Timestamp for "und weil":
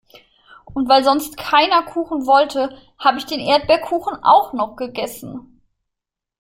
0.73-1.03